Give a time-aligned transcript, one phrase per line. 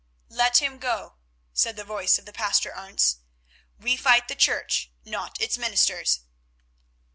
[0.29, 1.17] "Let him go,"
[1.53, 3.17] said the voice of the Pastor Arentz.
[3.79, 6.21] "We fight the Church, not its ministers."